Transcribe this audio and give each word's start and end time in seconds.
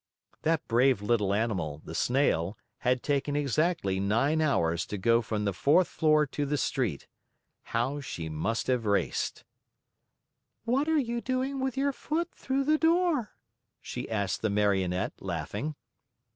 That 0.41 0.67
brave 0.67 1.03
little 1.03 1.31
animal, 1.31 1.79
the 1.85 1.93
Snail, 1.93 2.57
had 2.79 3.03
taken 3.03 3.35
exactly 3.35 3.99
nine 3.99 4.41
hours 4.41 4.87
to 4.87 4.97
go 4.97 5.21
from 5.21 5.45
the 5.45 5.53
fourth 5.53 5.87
floor 5.87 6.25
to 6.25 6.43
the 6.43 6.57
street. 6.57 7.05
How 7.65 7.99
she 8.01 8.27
must 8.27 8.65
have 8.65 8.87
raced! 8.87 9.43
"What 10.65 10.87
are 10.89 10.97
you 10.97 11.21
doing 11.21 11.59
with 11.59 11.77
your 11.77 11.93
foot 11.93 12.31
through 12.33 12.63
the 12.63 12.79
door?" 12.79 13.35
she 13.79 14.09
asked 14.09 14.41
the 14.41 14.49
Marionette, 14.49 15.13
laughing. 15.21 15.75